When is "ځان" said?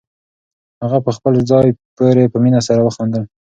1.49-1.65